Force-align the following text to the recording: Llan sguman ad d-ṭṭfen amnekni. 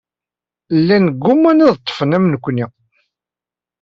Llan 0.79 1.05
sguman 1.13 1.63
ad 1.65 1.69
d-ṭṭfen 1.75 2.15
amnekni. 2.17 2.65